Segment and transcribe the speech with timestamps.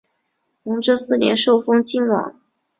[0.63, 2.41] 弘治四年受封泾王。